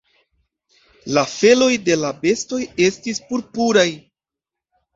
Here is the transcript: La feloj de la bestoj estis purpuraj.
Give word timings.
La 1.17 1.23
feloj 1.33 1.67
de 1.91 1.99
la 2.05 2.11
bestoj 2.25 2.61
estis 2.89 3.23
purpuraj. 3.31 3.87